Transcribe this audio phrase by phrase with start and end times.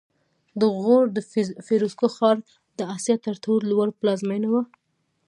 [0.59, 1.17] د غور د
[1.67, 2.37] فیروزکوه ښار
[2.77, 4.63] د اسیا تر ټولو لوړ پلازمېنه وه